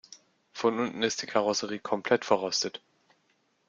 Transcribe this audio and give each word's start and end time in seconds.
Von 0.51 0.79
unten 0.79 1.03
ist 1.03 1.21
die 1.21 1.27
Karosserie 1.27 1.77
komplett 1.77 2.25
verrostet. 2.25 2.81